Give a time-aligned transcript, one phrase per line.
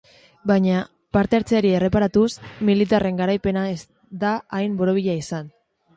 [0.51, 0.77] Baina,
[1.17, 2.31] parte hartzeari erreparatuz,
[2.71, 3.79] militarren garaipena ez
[4.25, 5.53] da hain borobila izan.